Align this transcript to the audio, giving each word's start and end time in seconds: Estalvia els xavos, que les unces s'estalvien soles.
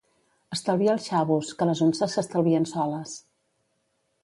Estalvia 0.55 0.93
els 0.93 1.05
xavos, 1.09 1.51
que 1.59 1.69
les 1.71 1.83
unces 1.89 2.17
s'estalvien 2.17 2.69
soles. 2.73 3.17